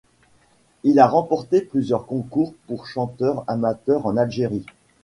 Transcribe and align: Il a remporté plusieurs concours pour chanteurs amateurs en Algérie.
Il 0.81 0.99
a 0.99 1.05
remporté 1.05 1.61
plusieurs 1.61 2.07
concours 2.07 2.55
pour 2.65 2.87
chanteurs 2.87 3.43
amateurs 3.45 4.07
en 4.07 4.17
Algérie. 4.17 4.65